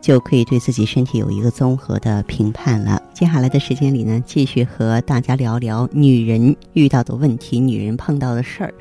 [0.00, 3.02] 就可以对自己身体有一个综合的评判了。
[3.12, 8.74] 接下来的时间里呢，继续和大家聊聊女人遇到的问题，女人碰到的事儿。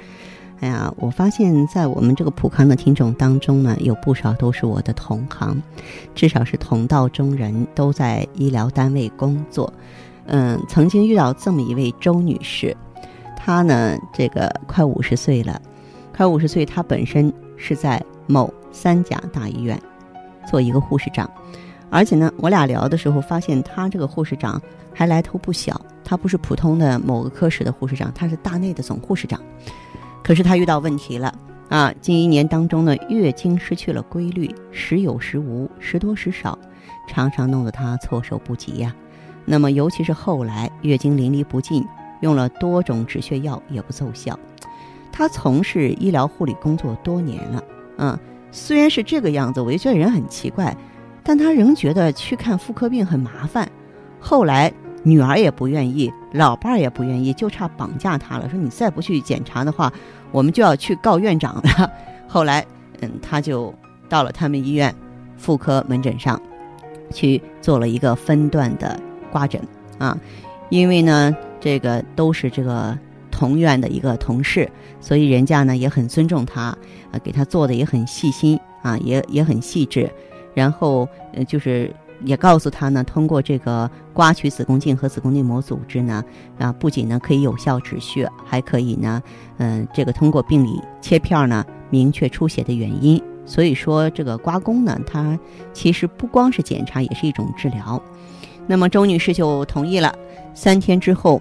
[0.60, 5.62] 哎呀，我发现在我们这个普康的听众当中呢，有不少都是我的同行，
[6.16, 9.72] 至少是同道中人，都在医疗单位工作。
[10.26, 12.76] 嗯，曾经遇到这么一位周女士，
[13.36, 15.62] 她呢，这个快五十岁了，
[16.16, 19.80] 快五十岁，她本身是在某三甲大医院。
[20.50, 21.30] 做一个护士长，
[21.90, 24.62] 而且呢，我俩聊的时候发现，他这个护士长
[24.94, 25.80] 还来头不小。
[26.04, 29.42] 他不是普通的某个科室的护士长，他是大内的总护士长。
[30.24, 31.34] 可是他遇到问题了
[31.68, 31.94] 啊！
[32.00, 36.58] 近一年当中呢，月经失去了规律，时有时无，时多时少，
[37.10, 38.96] 常常弄得他措手不及呀。
[39.44, 41.86] 那么，尤其是后来月经淋漓不尽，
[42.22, 44.40] 用了多种止血药也不奏效。
[45.12, 47.64] 他从事医疗护理工作多年了，
[47.98, 48.20] 嗯。
[48.58, 50.76] 虽然是这个样子，我就觉得人很奇怪，
[51.24, 53.70] 但他仍觉得去看妇科病很麻烦。
[54.20, 58.50] 后来女儿也不愿意，老伴儿也不愿意，就差绑架他了。
[58.50, 59.94] 说你再不去检查的话，
[60.32, 61.92] 我们就要去告院长了。
[62.28, 62.66] 后来，
[63.02, 63.74] 嗯，他就
[64.10, 64.94] 到了他们医院
[65.38, 66.42] 妇科门诊上，
[67.14, 69.00] 去做了一个分段的
[69.32, 69.62] 刮诊
[70.00, 70.18] 啊，
[70.70, 72.98] 因为呢，这个都是这个。
[73.38, 74.68] 同院的一个同事，
[75.00, 76.76] 所以人家呢也很尊重他，
[77.12, 80.10] 啊，给他做的也很细心啊，也也很细致，
[80.56, 81.94] 然后呃就是
[82.26, 86.24] 也告诉他呢，通过这个刮取子宫颈和子宫内膜组织呢，
[86.58, 89.22] 啊，不仅呢可以有效止血，还可以呢，
[89.58, 93.22] 嗯，这个通过病理切片呢明确出血的原因。
[93.46, 95.38] 所以说这个刮宫呢，它
[95.74, 98.02] 其实不光是检查，也是一种治疗。
[98.66, 100.12] 那么周女士就同意了，
[100.56, 101.40] 三天之后。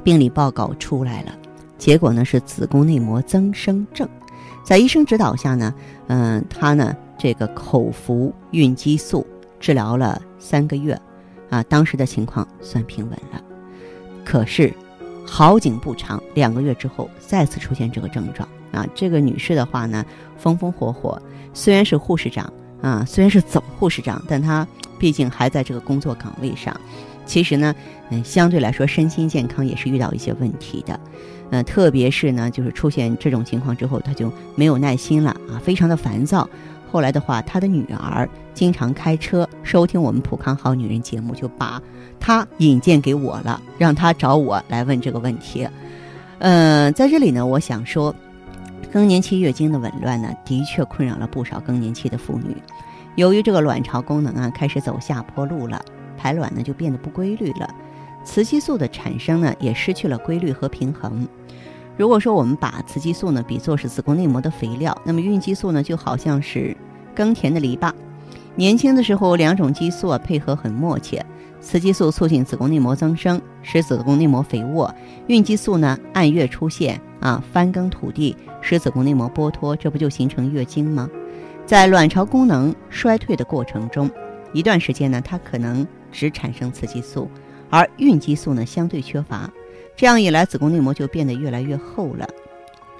[0.00, 1.32] 病理报告出来了，
[1.78, 4.08] 结果呢是子宫内膜增生症，
[4.64, 5.74] 在医生指导下呢，
[6.08, 9.26] 嗯，她呢这个口服孕激素
[9.58, 10.98] 治疗了三个月，
[11.50, 13.42] 啊，当时的情况算平稳了。
[14.24, 14.72] 可是
[15.26, 18.86] 好景不长，两个月之后再次出现这个症状啊。
[18.94, 20.04] 这个女士的话呢，
[20.36, 21.20] 风风火火，
[21.52, 24.66] 虽然是护士长啊，虽然是总护士长，但她
[24.98, 26.78] 毕竟还在这个工作岗位上。
[27.26, 27.74] 其实呢，
[28.10, 30.98] 嗯，相对来说，身心健康也是遇到一些问题的，
[31.50, 36.48] 呃，特别是呢，就是出现这种情况之后，他就没有耐心了啊，非常的烦躁。
[36.90, 41.80] 后来的话，他的女儿经常开车收听我们普康好女人节目，就把
[42.18, 45.68] 他引荐给我了，让他找我来问这个问题。
[46.40, 48.12] 呃，在这里呢，我想说，
[48.92, 52.56] 更年期月经的紊乱呢，的确困扰了不少更年期的妇女。
[53.14, 55.80] 由于这个卵巢功能啊，开始走下坡路了。
[56.20, 57.66] 排卵呢就变得不规律了，
[58.26, 61.26] 雌激素的产生呢也失去了规律和平衡。
[61.96, 66.76] 如果说我们把雌激素呢比作是子宫内膜的肥料，那么孕激素呢就好像是
[67.14, 67.90] 耕田的篱笆。
[68.54, 71.22] 年轻的时候，两种激素啊配合很默契，
[71.62, 74.92] 雌激素促进子宫内膜增生，使子宫内膜肥沃；
[75.28, 81.08] 孕激素呢按月出现啊翻耕土地，使子宫内膜剥脱，这不就形成月经吗？
[81.64, 84.10] 在卵巢功能衰退的过程中，
[84.52, 85.86] 一段时间呢它可能。
[86.12, 87.30] 只产生雌激素，
[87.68, 89.48] 而孕激素呢相对缺乏，
[89.94, 92.28] 这样一来，子宫内膜就变得越来越厚了。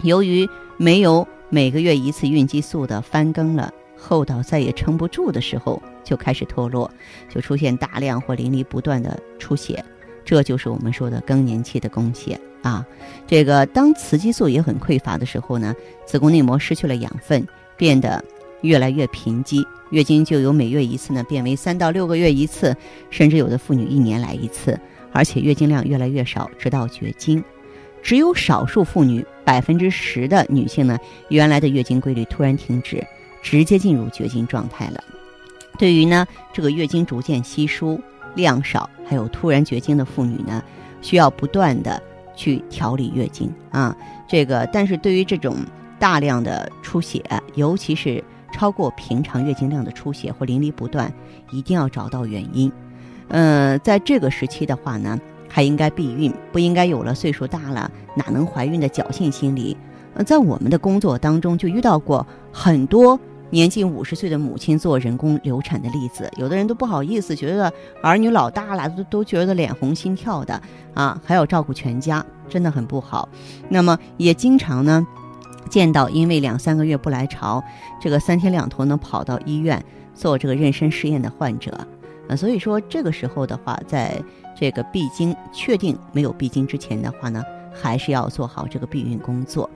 [0.03, 6.89] 由于没有每个月一次孕激素的翻耕了，厚到再也撑不住的时候，就开始脱落，
[7.29, 9.85] 就出现大量或淋漓不断的出血。
[10.25, 12.87] 这就是我们说的更年期的宫血啊。
[13.27, 15.75] 这个当雌激素也很匮乏的时候呢，
[16.07, 17.45] 子宫内膜失去了养分，
[17.77, 18.25] 变得
[18.63, 19.65] 越来越贫瘠。
[19.91, 22.77] 月经就由每月一次呢，变为三到六个月一次，
[23.11, 24.79] 甚至有的妇女一年来一次，
[25.13, 27.43] 而且月经量越来越少，直到绝经。
[28.01, 30.97] 只有少数妇女，百分之十的女性呢，
[31.29, 33.05] 原来的月经规律突然停止，
[33.43, 35.03] 直接进入绝经状态了。
[35.77, 38.01] 对于呢，这个月经逐渐稀疏、
[38.37, 40.63] 量少，还有突然绝经的妇女呢，
[41.03, 42.01] 需要不断的
[42.37, 43.97] 去调理月经啊。
[44.29, 45.57] 这个，但是对于这种
[45.99, 47.21] 大量的出血，
[47.57, 48.23] 尤其是。
[48.61, 51.11] 超过平常月经量的出血或淋漓不断，
[51.51, 52.71] 一定要找到原因。
[53.29, 55.19] 嗯，在这个时期的话呢，
[55.49, 59.75] 还应该避孕，不应该有了岁数大了哪能怀孕的侥幸心理。
[60.13, 63.19] 呃，在我们的工作当中就遇到过很多
[63.49, 67.73] 年近五十岁的母亲做人工流产的例子，有的人都不好意思，觉得
[68.03, 70.61] 儿女老大了，都都觉得脸红心跳的
[70.93, 73.27] 啊，还要照顾全家，真的很不好。
[73.71, 75.07] 那么也经常呢
[75.69, 77.63] 见到因为两三个月不来潮，
[78.01, 79.85] 这个三天两头呢跑到医院
[80.15, 81.87] 做这个妊娠试验的患者，
[82.29, 84.23] 呃，所以说这个时候的话，在
[84.59, 87.43] 这个闭经确定没有闭经之前的话呢，
[87.73, 89.69] 还是要做好这个避孕工作。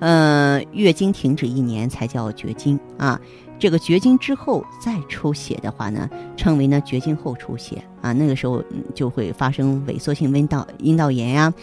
[0.00, 3.20] 呃，月经停止一年才叫绝经啊。
[3.56, 8.12] 这个绝经之后再出血的话呢，称为呢绝经后出血啊。
[8.12, 8.62] 那个时候
[8.94, 11.54] 就会发生萎缩性阴道阴道炎呀、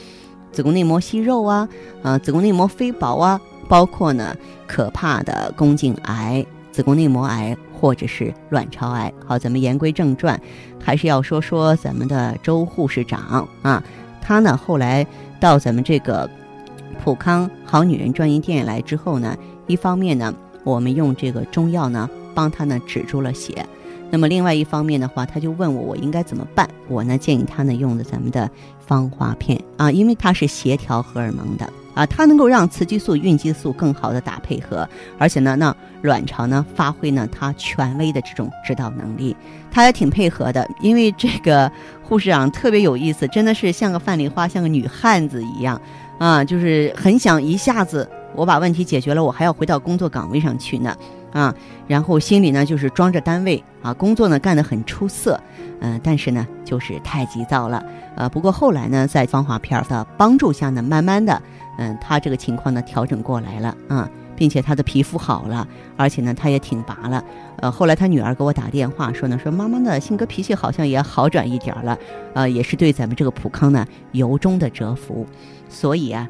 [0.52, 1.68] 子宫内膜息肉啊、
[2.02, 3.40] 啊子宫内膜非薄啊，
[3.72, 4.36] 包括呢
[4.68, 9.14] 可怕的宫颈癌、子宫内膜癌或者是卵巢癌。
[9.26, 10.38] 好，咱们言归正传，
[10.78, 13.82] 还是要说说咱们的周护士长啊，
[14.22, 15.08] 她呢后来
[15.40, 16.30] 到咱们这个。
[17.04, 19.36] 普康好女人专营店来之后呢，
[19.66, 20.32] 一方面呢，
[20.64, 23.66] 我们用这个中药呢帮她呢止住了血，
[24.12, 26.70] 那么另外一方面的话，他就问我我应该怎么办？
[26.90, 28.48] 我呢建议他呢用的咱们的
[28.86, 34.88] 芳华片啊，因为它是协调荷尔蒙的啊，它能够让雌激素、孕激素更好的打配合，
[35.18, 39.36] 而且呢，那卵巢呢发挥呢它权威的这种指导能力，
[39.72, 41.72] 他也挺配合的，因为这个
[42.04, 45.82] 护士长特别有意思，真的是像个范丽花，像个女汉子一样。
[46.18, 50.96] 啊，就是很想一下子我把问题解决了，我还要回到工作岗位上去呢，
[51.32, 51.54] 啊，
[51.88, 55.40] 然后心里呢就是装着单位啊，工作呢干得很出色，
[55.80, 57.84] 嗯，但是呢就是太急躁了，
[58.16, 61.42] 呃，不过后来呢，在芳华片的帮助下呢，慢慢的，
[61.78, 67.24] 嗯，他这个情况呢调整过来了啊，并且他的皮肤好了，而且呢他也挺拔了，
[67.58, 71.98] 呃，后来他女儿给我打电话说呢，说妈妈的性格脾气好像也好转一点了，
[72.34, 75.26] 呃，也是对咱们这个普康呢由衷的折服。
[75.70, 76.28] 所以啊，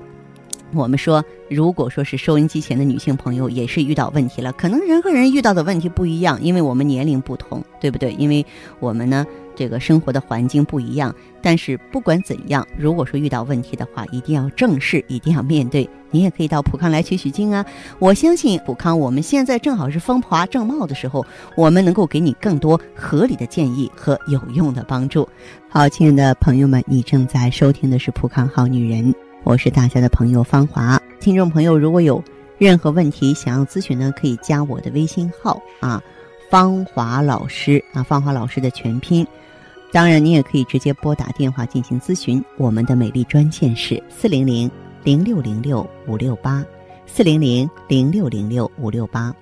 [0.73, 8.13] 我们说，如果说是收音机前的女性朋友也是遇到问题了，可能人和人遇到的问题不一样，因为我们年龄不同，对不对？
[8.13, 8.45] 因为
[8.79, 9.25] 我们呢，
[9.55, 11.13] 这个生活的环境不一样。
[11.41, 15.89] 但是不管怎样，如果说遇到问题的话，一定要正视，一定要面对。
[16.11, 17.65] 你也可以到普康来取取经啊！
[17.97, 21.25] 我相信普康，我们现在正好是风华正茂的时候，
[21.55, 25.27] 我们能够给你更多合理的建议和有用的帮助。
[25.69, 29.13] 好，亲爱的朋友们，你正在收听的是普康好女人。
[29.43, 32.23] 我是大家的朋友芳华，听众朋友如果有
[32.59, 36.01] 任何问题想要咨询呢，可以加我的微信号啊，
[36.49, 39.25] 芳华老师啊，芳华老师的全拼。
[39.91, 44.69] 当然，你也可以直接拨打电话进行咨询，我们的美丽专线是四零零
[45.03, 46.63] 零六零六五六八，
[47.07, 49.33] 四零零零六零六五六八。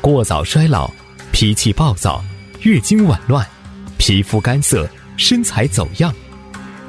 [0.00, 0.90] 过早衰老，
[1.32, 2.22] 脾气暴躁，
[2.62, 3.44] 月经紊乱。
[3.98, 6.14] 皮肤干涩，身材走样，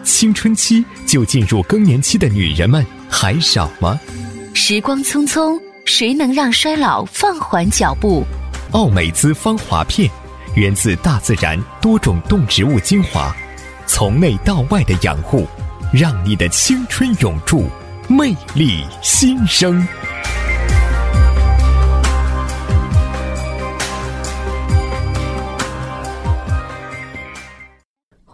[0.03, 3.99] 青春期就进入更年期的女人们还少吗？
[4.53, 8.23] 时光匆匆，谁能让衰老放缓脚步？
[8.71, 10.09] 奥美姿芳华片，
[10.55, 13.35] 源自大自然多种动植物精华，
[13.85, 15.47] 从内到外的养护，
[15.93, 17.69] 让你的青春永驻，
[18.07, 19.87] 魅力新生。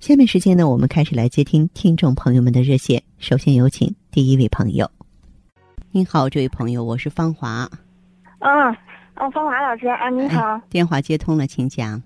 [0.00, 3.02] 下面时间呢，我们开始来接听听众朋友们的热线。
[3.18, 4.90] 首先有请第一位朋友。
[5.92, 7.66] 您好，这位朋友，我是芳华。
[8.40, 8.68] 嗯，
[9.16, 10.60] 哦，芳华老师啊，您好。
[10.68, 12.02] 电话接通了，请讲。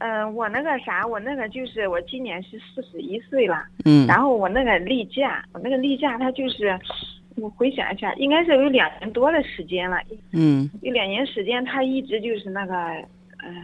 [0.00, 3.64] 嗯，我那个啥，我那个就是我今年是四十一岁了。
[3.86, 4.06] 嗯。
[4.06, 6.78] 然后我那个例假，我那个例假，它就是，
[7.36, 9.96] 我回想一下，应该是有两年多的时间了。
[10.32, 10.68] 嗯。
[10.82, 12.74] 有两年时间，他一直就是那个，
[13.46, 13.54] 嗯。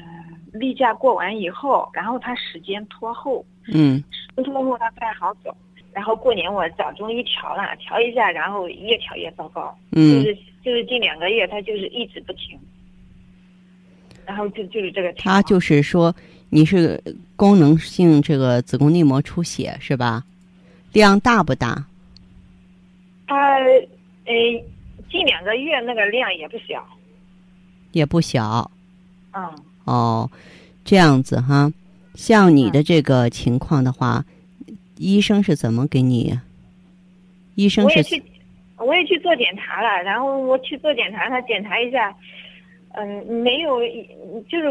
[0.54, 4.02] 例假过完以后，然后他时间拖后，嗯，
[4.36, 5.54] 拖后他不太好走。
[5.92, 12.58] 然后过年我找中医调了，调一下，然后越调越糟糕，嗯，就是就是近两个月他就是一直不停，
[14.24, 15.12] 然后就就是这个。
[15.14, 16.14] 他就是说
[16.50, 17.02] 你是
[17.36, 20.24] 功能性这个子宫内膜出血是吧？
[20.92, 21.84] 量大不大？
[23.26, 24.34] 他呃
[25.10, 26.86] 近两个月那个量也不小，
[27.90, 28.70] 也不小，
[29.32, 29.52] 嗯。
[29.84, 30.30] 哦，
[30.84, 31.72] 这样子哈，
[32.14, 34.24] 像你的这个情况的话，
[34.96, 36.38] 医生是怎么给你？
[37.54, 38.22] 医生是，
[38.76, 42.14] 我我也去做检查了，然后我去做检查，他检查一下，
[42.94, 43.80] 嗯，没有，
[44.48, 44.66] 就是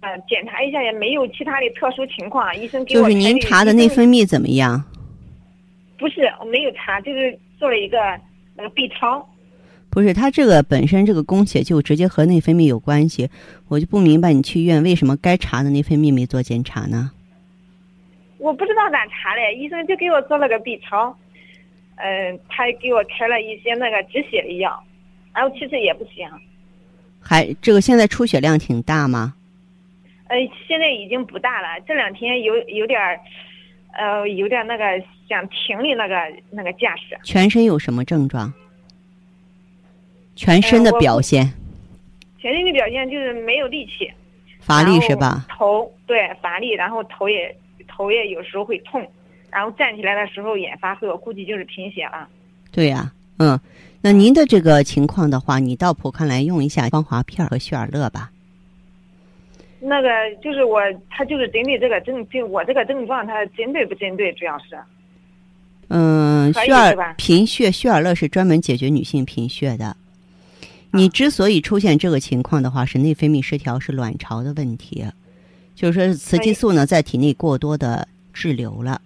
[0.00, 4.82] 呃，检查一下也没有其他的特殊情况，医生给我就是您查的内分泌怎么样？
[5.98, 7.98] 不是，我没有查，就是做了一个
[8.56, 9.26] 那个 B 超。
[9.94, 13.30] 不是，他这个本身这个宫血就直接和内分泌有关系，
[13.68, 17.12] 我就不明白你去医院为什么该查的内分泌没做检查呢？
[18.38, 21.16] 我不知道咋查嘞，医生就给我做了个 B 超，
[21.94, 24.82] 嗯、他给我开了一些那个止血的药，
[25.32, 26.28] 然后其实也不行，
[27.20, 29.34] 还这个现在出血量挺大吗？
[30.26, 30.36] 呃，
[30.66, 33.20] 现在已经不大了，这两天有有点儿，
[33.92, 34.84] 呃，有点那个
[35.28, 36.16] 想停的那个
[36.50, 37.16] 那个架势。
[37.22, 38.52] 全身有什么症状？
[40.36, 41.52] 全身的表现，
[42.38, 44.10] 全身的表现就是没有力气，
[44.60, 45.46] 乏力是吧？
[45.48, 49.06] 头对乏力，然后头也头也有时候会痛，
[49.50, 52.28] 然后站起来的时候眼发涩，估计就是贫血了。
[52.72, 53.58] 对呀、嗯，
[54.02, 58.30] 那您的这个情况的话，你到普康来用一下芳华片和血尔乐吧。
[59.78, 60.08] 那个
[60.42, 64.78] 就是我，他就是针对这个症，就我这个症状，他针对不针对，主要是。
[65.88, 69.94] 嗯，血尔贫血，血尔乐是专门解决女性贫血的。
[70.94, 75.04] 啊你之所以出现这个情况的话，是内分泌失调，是卵巢的问题，
[75.74, 79.00] 就是说雌激素呢在体内过多的滞留了。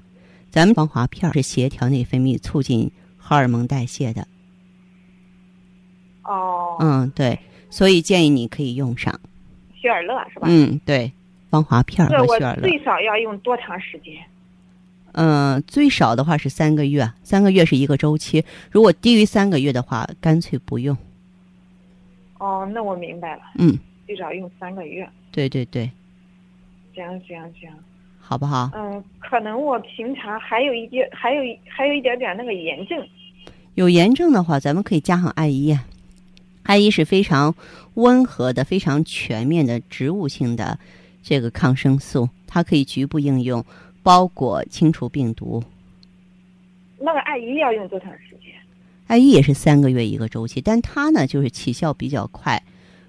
[0.50, 4.26] 咱们防滑片儿是协调内分泌、促进荷尔蒙代谢的。
[6.24, 7.38] 哦，嗯，对，
[7.70, 9.18] 所以建议你可以用上。
[9.74, 10.46] 雪尔乐是吧？
[10.50, 11.10] 嗯，对，
[11.48, 12.62] 防滑片和雪尔乐。
[12.68, 14.14] 最少要用多长时间？
[15.12, 18.44] 嗯，最少的话是三个月，三个月是一个周期。
[18.70, 20.94] 如果低于三个月的话，干脆不用。
[22.38, 25.08] 哦，那我明白了，嗯，最少用三个月。
[25.30, 25.90] 对对对，
[26.94, 27.70] 行行行，
[28.18, 28.70] 好不好？
[28.74, 33.06] 嗯，可能我平常还有一点，还有还有一点点那个炎症。
[33.74, 35.76] 有炎症的话，咱们可以加上艾依。
[36.64, 37.54] 艾依是非常
[37.94, 40.78] 温和的、非常全面的植物性的
[41.22, 43.64] 这个抗生素，它可以局部应用，
[44.02, 45.62] 包裹清除病毒。
[46.98, 48.27] 那个艾依要用多长时间？
[49.08, 52.62] 艾依也是三个月一个周期，但它呢就是起效比较快，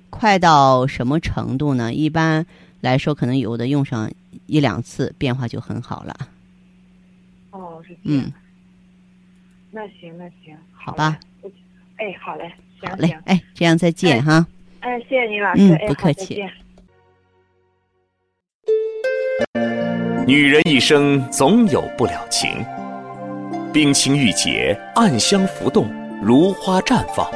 [0.09, 1.93] 快到什么程度呢？
[1.93, 2.45] 一般
[2.79, 4.09] 来说，可能有的用上
[4.45, 6.15] 一两次，变化就很好了。
[7.51, 8.23] 哦，是这样。
[8.23, 8.31] 嗯，
[9.71, 11.19] 那行那行，好吧
[11.97, 14.47] 哎，好嘞，行好嘞，，哎，这样再见哈。
[14.79, 16.49] 哎，谢谢您老师，嗯哎，不客气好
[19.53, 22.49] 再见女人一生总有不了情，
[23.71, 25.87] 冰清玉洁，暗香浮动，
[26.23, 27.29] 如花绽放，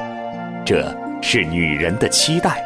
[0.66, 0.84] 这
[1.22, 2.60] 是女人的期待。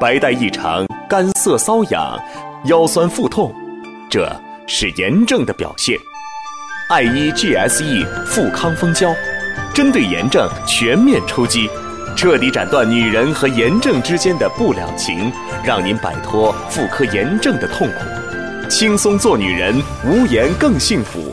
[0.00, 2.18] 白带异常，干涩瘙痒，
[2.64, 3.54] 腰酸腹痛，
[4.10, 4.28] 这
[4.66, 5.96] 是炎症的表现。
[6.88, 9.14] 爱依 GSE 富康蜂胶，
[9.72, 11.70] 针对炎症全面出击，
[12.16, 15.30] 彻底斩断女人和炎症之间的不了情，
[15.64, 18.68] 让您摆脱妇科炎症的痛苦。
[18.68, 21.32] 轻松做女人，无炎更幸福。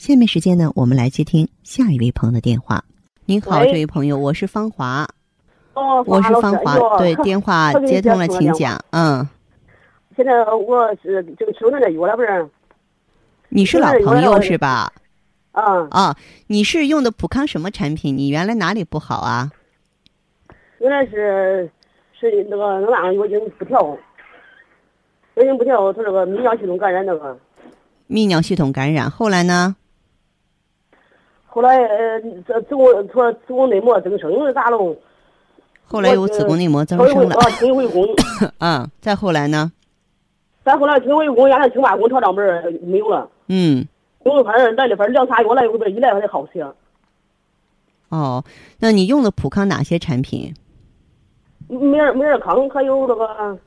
[0.00, 2.82] 下面时间呢，我们来接听下一位朋友的电话。
[3.26, 5.06] 您好，这位朋友，我是芳华，
[5.74, 8.82] 哦，我是老师芳华哎，对， 电话接通了，请讲。
[8.92, 9.28] 嗯，
[10.16, 12.48] 现在我是这个吃那个药了，不是？
[13.50, 14.90] 你是老朋友是吧？
[15.52, 16.16] 嗯，啊，
[16.46, 18.16] 你是用的普康什么产品？
[18.16, 19.50] 你原来哪里不好啊？
[20.78, 21.70] 原来是
[22.18, 23.82] 是那个那样，我已经不调，
[25.34, 27.38] 我已经不调，他这个泌尿系统感染那个。
[28.08, 29.76] 泌尿系统感染，后来呢？
[31.52, 34.96] 后来呃，这子宫说子宫内膜增生咋弄？
[35.84, 38.06] 后来有子宫内膜增生了， 啊，听回宫。
[38.58, 39.72] 嗯，再后来呢？
[40.64, 43.84] 再后来听回宫，原来听完宫调账本儿没有了，嗯，
[44.24, 46.64] 用了反正来了，反正两仨月来，后边一来还得好些。
[48.10, 48.44] 哦，
[48.78, 50.54] 那你用的普康哪些产品？
[51.66, 53.58] 美尔美尔康还有那个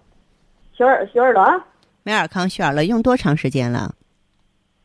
[0.73, 1.61] 雪尔雪尔乐，
[2.03, 3.93] 美尔康雪尔乐用多长时间了？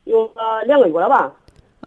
[0.04, 1.32] 用了两个月了吧？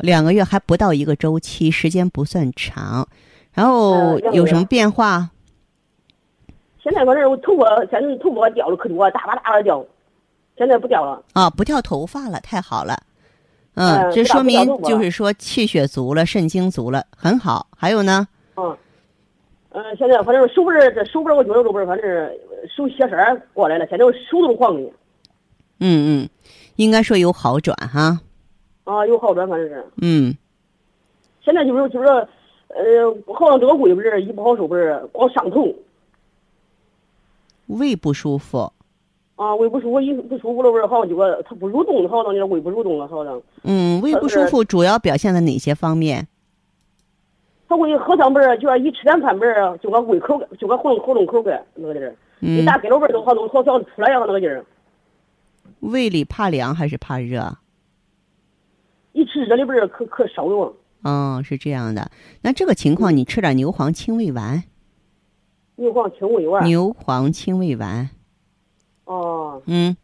[0.02, 3.08] 两个月还不到一个周期，时间不算长。
[3.54, 5.30] 然后有什么变化？
[6.82, 9.86] 现在反正我头发现在头发掉了可多，大把大把掉，
[10.58, 11.22] 现在不掉了。
[11.34, 12.98] 啊，不掉头发了，太好了。
[13.76, 17.68] 嗯，呃这说明就是说气血足了，肾精足了，很好。
[17.78, 18.28] 还有呢？
[18.58, 18.76] 嗯，
[19.72, 22.32] 嗯，现在反正手不是这手不是我觉得这不是，反正
[22.76, 24.90] 手血色过来了，现在我手都黄的。
[25.80, 26.30] 嗯嗯，
[26.78, 28.20] 应该说有好转哈。
[28.84, 29.86] 啊，有好转，反正是。
[30.02, 30.36] 嗯，
[31.42, 35.74] 现在就是就是，呃，好像这个胃不是一不好受，不是光上头
[37.68, 38.72] 胃不舒服。
[39.36, 43.42] 啊，胃不舒服，一不舒服了，不是好像就个它不蠕动，好像有点胃不蠕动了，好像。
[43.64, 46.28] 嗯，胃不舒呃服主要表现在哪些方面？
[47.68, 54.64] 他胃好像不是，就说一吃点饭不是，就个胃口，就个喉咙喉咙口干那个劲儿，一嗯，打开了味儿都好像好像出来一样那个劲儿。
[55.80, 57.58] 胃里怕凉还是怕热？
[59.14, 60.74] 一吃这里边儿可可烧了。
[61.04, 62.12] 哦，是这样的。
[62.42, 64.64] 那这个情况，你吃点牛黄清胃丸。
[65.76, 66.64] 牛黄清胃丸。
[66.66, 68.10] 牛黄清胃丸。
[69.06, 69.98] 哦，嗯，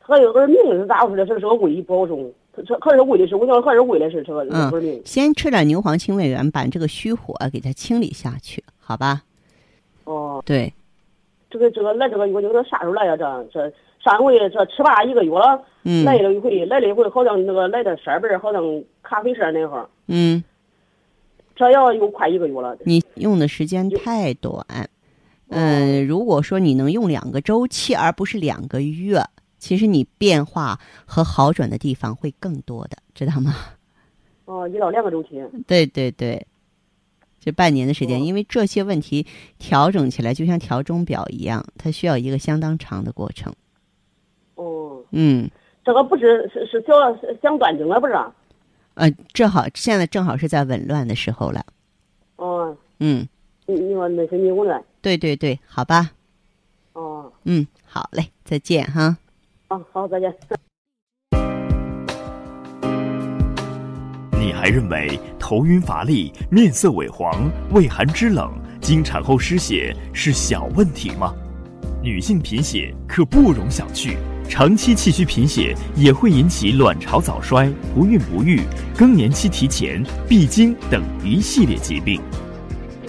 [0.00, 1.26] 它有个名是咋回事？
[1.26, 5.02] 是这个胃不好受，它这还是胃的事，我想还是胃的事，这个这嗯个名。
[5.04, 9.22] 先吃点牛黄清胃丸，把这个虚火给它清理下去，好吧？
[10.04, 10.72] 哦，对，
[11.50, 13.16] 这个这个来这个药这个啥时候来呀？
[13.16, 18.62] 这这上回这吃罢一个月了，嗯来了一回，来了一回好像那个来的色儿好像
[19.02, 20.42] 咖啡色那会儿，嗯，
[21.54, 22.76] 这要有快一个月了。
[22.84, 24.64] 你用的时间太短。
[25.52, 29.20] 嗯，如果说你能用两个周期，而不是两个月，
[29.58, 33.56] 其实你变化和好转的地方会更多的，知道吗？
[34.44, 35.42] 哦，一到两个周期。
[35.66, 36.46] 对对对，
[37.40, 39.26] 这半年的时间，哦因为这些问题
[39.58, 43.52] 调整起来就像调钟表一样，它需要一个相当长的过程。
[45.10, 45.50] 哦，嗯，
[45.84, 48.14] 这个不是是是小是想断经了不是？
[48.94, 51.64] 呃，正好现在正好是在紊乱的时候了。
[52.36, 53.26] 哦，嗯，
[53.66, 54.82] 你你说那是你紊乱。
[55.00, 56.10] 对对对，好吧。
[56.92, 59.16] 哦，嗯，好嘞，再见哈。
[59.68, 60.34] 啊，好，再见。
[64.32, 71.34] 你还认为头晕乏力、面色萎黄、畏寒肢冷、经产后失血是小问题吗？
[72.02, 74.16] 女性贫血可不容小觑，
[74.50, 78.60] 长期气虚贫血也会引起卵巢早衰、不孕不育、
[78.96, 82.20] 更年期提前、闭经等一系列疾病。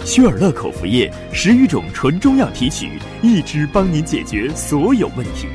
[0.04, 5.48] 薛尔乐口服液十余种纯中药提取，一支帮您解决所有问题。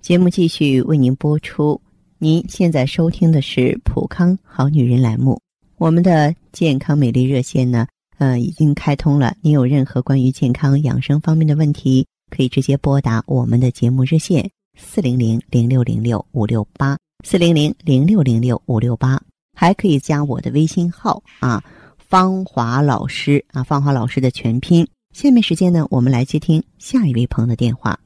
[0.00, 1.80] 节目继续为您播出。
[2.18, 5.40] 您现在收听的是《普康好女人》栏目，
[5.76, 9.34] 我们的健康美丽热线呢，呃，已经开通了。
[9.42, 19.20] 您有任何关于健康养生方面的问题，可以直接拨打我们的节目热线四零零零六零六五六八四零零零六零六五六八，
[19.54, 21.62] 还可以加我的微信号啊，
[21.98, 24.88] 芳华老师啊，芳华老师的全拼。
[25.12, 27.98] 下面时间呢，我们来接听下一位朋友的电话。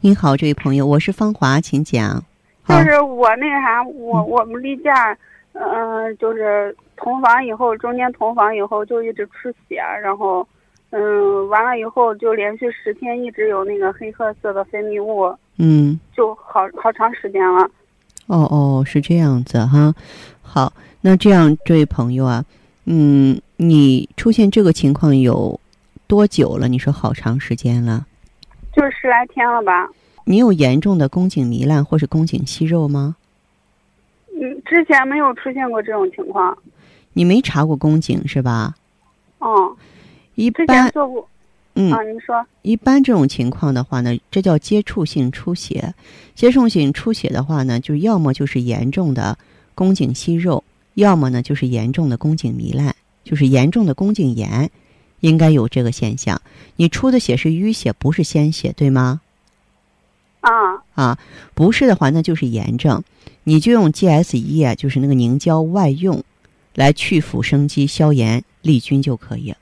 [0.00, 2.22] 您好，这位朋友，我是芳华，请讲。
[2.68, 5.16] 就是我那啥，我我们例假，
[5.54, 10.46] 嗯、就是同房以后，中间同房以后就一直出血，然后，
[10.90, 17.68] 嗯，完了以后就连续十天一直有那个黑褐色的分泌物，嗯，就好好长时间了。
[18.26, 19.94] 哦哦，是这样子哈。
[20.42, 22.44] 好，那这样，这位朋友啊，
[22.84, 25.58] 嗯，你出现这个情况有
[26.06, 26.68] 多久了？
[26.68, 28.06] 你说好长时间了。
[28.72, 29.88] 就十来天了吧。
[30.24, 33.16] 你有严重的宫颈糜烂或是宫颈息肉吗？
[34.40, 36.56] 嗯，之前没有出现过这种情况。
[37.12, 38.74] 你没查过宫颈是吧？
[39.40, 39.76] 嗯，
[40.36, 41.28] 一般，做过。
[41.74, 42.46] 嗯，啊，你说。
[42.62, 45.92] 一般这种情况的话呢，这叫接触性出血。
[46.34, 49.36] 接触性出血的话呢，就是要么就是严重的
[49.74, 50.62] 宫颈息肉，
[50.94, 52.94] 要么呢就是严重的宫颈糜烂，
[53.24, 54.70] 就是严重的宫颈炎，
[55.20, 56.40] 应该有这个现象。
[56.76, 59.20] 你出的血是淤血，不是鲜血，对吗？
[60.40, 61.18] 啊，啊，
[61.54, 63.02] 不是的话，那就是炎症，
[63.44, 66.22] 你就用 GS 一啊，就是那个凝胶外用，
[66.74, 69.54] 来去腐生肌、消炎、利菌就可以。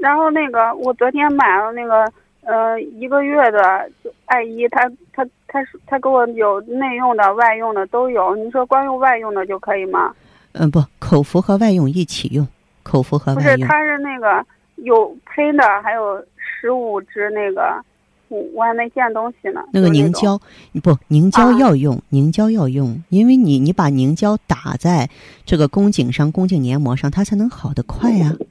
[0.00, 2.10] 然后那个我昨天买了那个
[2.42, 3.88] 呃一个月的
[4.24, 8.34] 艾依，他他他说他给我有内用的、外用的都有。
[8.34, 10.14] 你说光用外用的就可以吗？
[10.52, 12.48] 嗯，不，口服和外用一起用，
[12.82, 13.68] 口服和不是，外用。
[13.68, 14.44] 它是那个
[14.76, 17.84] 有喷的，还有十五支那个，
[18.28, 19.62] 我我还没见东西呢。
[19.72, 20.40] 那个凝胶，
[20.82, 25.10] 不，凝胶啊要用，凝胶要用，因为你你把凝胶打在
[25.44, 28.46] 这个宫颈上、宫颈黏膜上，它才能好得快呀、哦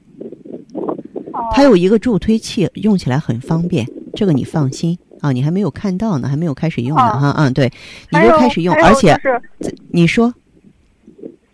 [1.52, 3.86] 它有一个助推器，用起来很方便。
[4.14, 7.70] 这个你放心啊，你还没有看到呢，还没有开始用呢啊哈，嗯，对，
[8.10, 10.32] 你就开始用，而且就是你说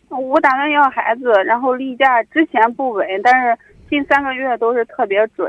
[0.08, 3.58] 我打算要孩子，然后例假之前不稳，但是
[3.90, 5.46] 近三个月都是特别准。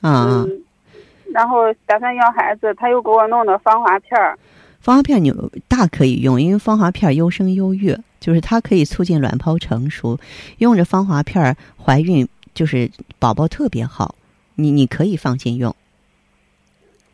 [0.00, 0.62] 啊，嗯，
[1.32, 4.38] 然后打算要孩子，他又给我弄的芳华片儿。
[4.80, 5.32] 芳华片你
[5.66, 10.16] 大可以用，因为芳华片优生优育，就是它可以促进卵泡成熟，
[10.58, 12.26] 用着芳华片怀孕
[12.58, 12.90] 就是
[13.20, 14.16] 宝宝特别好，
[14.56, 15.70] 你你可以放心用。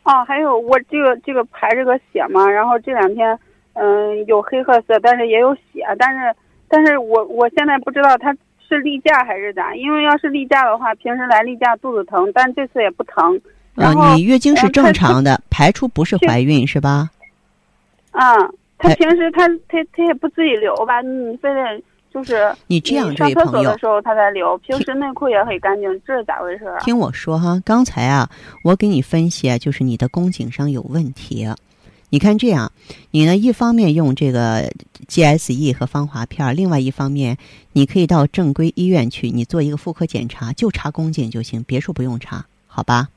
[0.01, 3.37] 哦，还有我这个这个排这个血嘛，然后这两天
[3.73, 6.35] 嗯有黑褐色，但是也有血，但是
[6.67, 8.35] 但是我我现在不知道它
[8.67, 13.39] 是例假还是咋，因为要是例假的话，平时来例假肚子疼，但这次也不疼。
[13.75, 17.11] 啊、呃、你月经是正常的，排出不是怀孕是吧？
[18.09, 18.33] 啊，
[18.79, 21.01] 他哎平时他他他也不自己流吧？
[21.01, 21.61] 你非得
[22.15, 26.79] 就是你这样，这位朋友的，时候他才流，平时内裤也很干净，这是咋回事啊？
[26.79, 28.29] 听我说哈，刚才啊，
[28.63, 31.45] 我给你分析啊，就是你的宫颈上有问题。
[32.11, 32.71] 你看这样，
[33.11, 34.71] 你呢一方面用这个
[35.09, 37.37] GSE 和芳华片儿，另外一方面
[37.73, 43.09] 你可以到正规医院去，你做一个妇科检查，就查宫颈就行，别处不用查，好吧？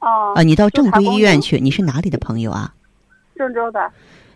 [0.00, 2.74] 哦，啊，你到正规医院去，你是哪里的朋友啊？
[3.36, 3.90] 郑州的。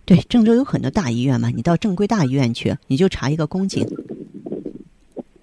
[0.07, 3.85] 对，郑州有很多大医院嘛，你到正规大医院去，你就查一个宫颈，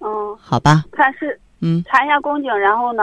[0.00, 0.84] 嗯，好吧？
[0.90, 3.02] 看是嗯，查一下宫颈，然后呢？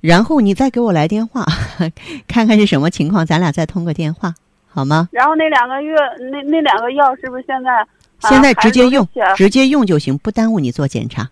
[0.00, 1.44] 然后你再给我来电话，
[2.26, 4.32] 看看是什么情况，咱俩再通个电话，
[4.68, 5.08] 好吗？
[5.12, 5.94] 然后那两个月
[6.30, 7.70] 那那两个药是不是现在？
[7.72, 7.86] 啊
[8.28, 11.28] 现在直接用直接用就行，不耽误你做检查，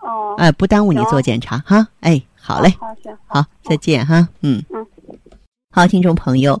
[0.00, 1.86] 哦，哎、不耽误你做检查哈。
[2.00, 4.84] 哎，好嘞，好行好，再见哈，嗯嗯。
[5.70, 6.60] 好，听众朋友，